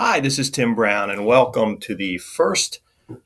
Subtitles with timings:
[0.00, 2.78] Hi, this is Tim Brown, and welcome to the first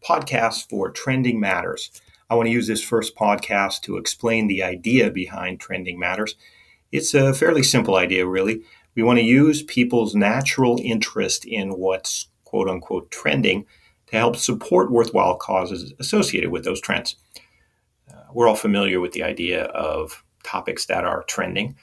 [0.02, 1.90] podcast for Trending Matters.
[2.30, 6.34] I want to use this first podcast to explain the idea behind Trending Matters.
[6.90, 8.62] It's a fairly simple idea, really.
[8.94, 13.66] We want to use people's natural interest in what's quote unquote trending
[14.06, 17.16] to help support worthwhile causes associated with those trends.
[18.10, 21.76] Uh, we're all familiar with the idea of topics that are trending.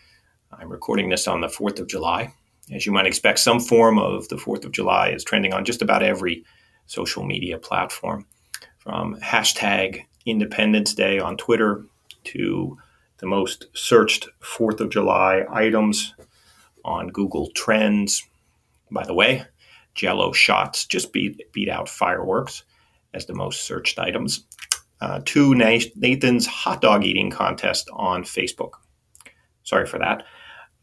[0.51, 2.33] I'm recording this on the 4th of July,
[2.71, 5.81] as you might expect, some form of the 4th of July is trending on just
[5.81, 6.43] about every
[6.85, 8.25] social media platform,
[8.77, 11.85] from hashtag Independence Day on Twitter
[12.25, 12.77] to
[13.17, 16.13] the most searched 4th of July items
[16.85, 18.25] on Google Trends.
[18.91, 19.43] By the way,
[19.95, 22.63] Jello shots just beat, beat out fireworks
[23.13, 24.45] as the most searched items.
[25.01, 28.71] Uh, to Nathan's hot dog eating contest on Facebook.
[29.63, 30.23] Sorry for that.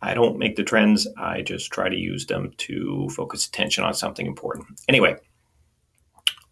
[0.02, 3.94] I don't make the trends, I just try to use them to focus attention on
[3.94, 4.66] something important.
[4.88, 5.16] Anyway,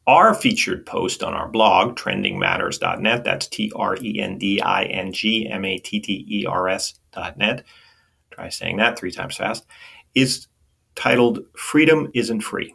[0.06, 5.12] our featured post on our blog, trendingmatters.net, that's T R E N D I N
[5.12, 7.64] G M A T T E R S.net,
[8.30, 9.64] try saying that three times fast,
[10.14, 10.46] is
[10.94, 12.74] titled Freedom Isn't Free.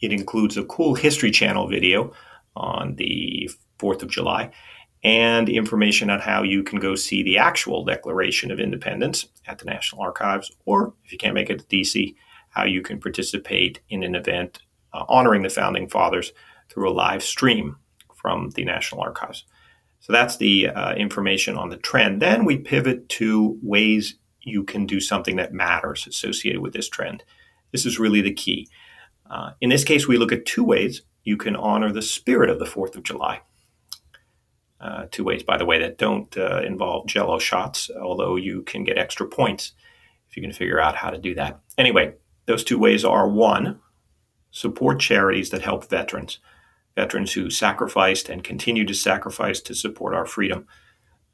[0.00, 2.12] It includes a cool History Channel video
[2.54, 4.50] on the 4th of July
[5.06, 9.64] and information on how you can go see the actual Declaration of Independence at the
[9.64, 12.16] National Archives, or if you can't make it to DC,
[12.50, 14.58] how you can participate in an event
[14.92, 16.32] uh, honoring the Founding Fathers
[16.68, 17.76] through a live stream
[18.16, 19.44] from the National Archives.
[20.00, 22.20] So that's the uh, information on the trend.
[22.20, 27.22] Then we pivot to ways you can do something that matters associated with this trend.
[27.70, 28.66] This is really the key.
[29.30, 32.58] Uh, in this case, we look at two ways you can honor the spirit of
[32.58, 33.42] the 4th of July
[34.86, 38.84] uh, two ways, by the way, that don't uh, involve jello shots, although you can
[38.84, 39.72] get extra points
[40.30, 41.58] if you can figure out how to do that.
[41.76, 42.14] Anyway,
[42.46, 43.80] those two ways are one,
[44.52, 46.38] support charities that help veterans,
[46.94, 50.66] veterans who sacrificed and continue to sacrifice to support our freedom.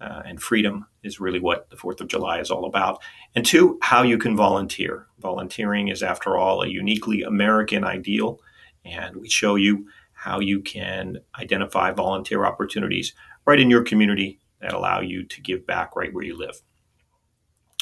[0.01, 3.03] Uh, and freedom is really what the 4th of July is all about.
[3.35, 5.07] And two, how you can volunteer.
[5.21, 8.41] Volunteering is, after all, a uniquely American ideal,
[8.85, 9.87] and we show you
[10.23, 13.13] how you can identify volunteer opportunities
[13.45, 16.63] right in your community that allow you to give back right where you live.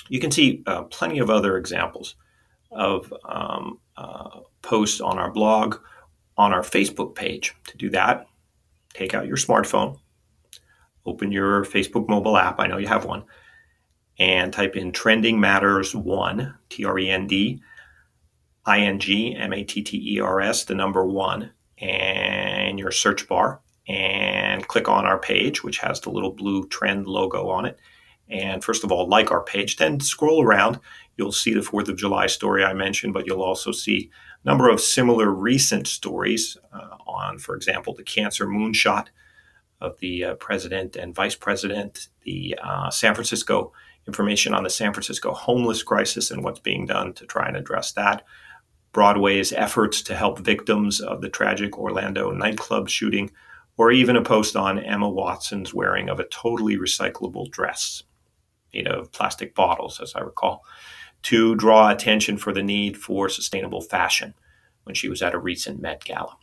[0.08, 2.16] You can see uh, plenty of other examples
[2.70, 5.76] of um, uh, posts on our blog,
[6.38, 7.54] on our Facebook page.
[7.66, 8.26] To do that,
[8.94, 9.98] take out your smartphone,
[11.04, 12.58] open your Facebook mobile app.
[12.58, 13.24] I know you have one,
[14.18, 17.60] and type in Trending Matters 1, T R E N D
[18.64, 22.90] I N G M A T T E R S, the number one, and your
[22.90, 27.66] search bar and click on our page, which has the little blue trend logo on
[27.66, 27.78] it.
[28.28, 30.78] And first of all, like our page, then scroll around.
[31.16, 34.10] You'll see the 4th of July story I mentioned, but you'll also see
[34.44, 39.08] a number of similar recent stories uh, on, for example, the cancer moonshot
[39.80, 43.72] of the uh, president and vice president, the uh, San Francisco
[44.06, 47.92] information on the San Francisco homeless crisis and what's being done to try and address
[47.92, 48.24] that.
[48.92, 53.30] Broadway's efforts to help victims of the tragic Orlando nightclub shooting
[53.76, 58.02] or even a post on Emma Watson's wearing of a totally recyclable dress
[58.74, 60.64] made of plastic bottles, as I recall,
[61.22, 64.34] to draw attention for the need for sustainable fashion
[64.84, 66.36] when she was at a recent Met Gala.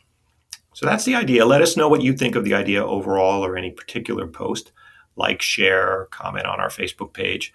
[0.74, 1.46] So that's the idea.
[1.46, 4.72] Let us know what you think of the idea overall or any particular post.
[5.16, 7.52] Like, share, comment on our Facebook page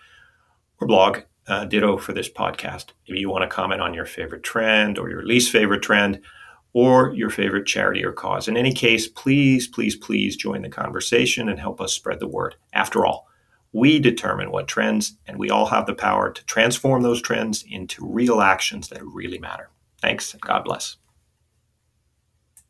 [0.80, 1.20] or blog.
[1.48, 2.90] Uh, ditto for this podcast.
[3.06, 6.20] If you want to comment on your favorite trend or your least favorite trend,
[6.72, 8.48] or your favorite charity or cause.
[8.48, 12.56] In any case, please, please, please join the conversation and help us spread the word.
[12.72, 13.28] After all,
[13.72, 18.06] we determine what trends, and we all have the power to transform those trends into
[18.06, 19.70] real actions that really matter.
[20.00, 20.96] Thanks, and God bless.